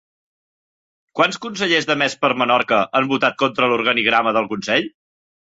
Quants 1.19 1.37
consellers 1.43 1.89
de 1.91 1.97
Més 2.03 2.17
per 2.23 2.33
Menorca 2.43 2.81
han 3.01 3.11
votat 3.15 3.39
contra 3.45 3.71
l'organigrama 3.75 4.37
del 4.39 4.49
consell? 4.57 4.91